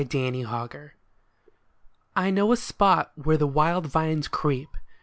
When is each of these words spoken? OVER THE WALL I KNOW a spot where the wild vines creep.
OVER 0.01 0.07
THE 0.09 0.43
WALL 0.57 0.89
I 2.15 2.31
KNOW 2.31 2.51
a 2.53 2.57
spot 2.57 3.11
where 3.15 3.37
the 3.37 3.45
wild 3.45 3.85
vines 3.85 4.27
creep. 4.27 4.75